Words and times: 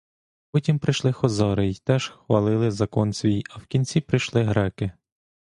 Потім 0.51 0.79
прийшли 0.79 1.13
хозари 1.13 1.67
й 1.67 1.81
теж 1.83 2.07
хвалили 2.09 2.71
закон 2.71 3.13
свій, 3.13 3.43
а 3.49 3.57
вкінці 3.59 4.01
прийшли 4.01 4.43
греки. 4.43 4.91